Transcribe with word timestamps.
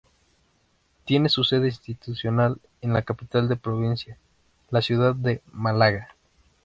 Tiene 1.05 1.29
su 1.29 1.43
sede 1.43 1.67
institucional 1.67 2.59
en 2.81 2.91
la 2.91 3.03
capital 3.03 3.47
de 3.47 3.53
la 3.53 3.61
provincia, 3.61 4.17
la 4.71 4.81
ciudad 4.81 5.13
de 5.13 5.43
Málaga. 5.51 6.09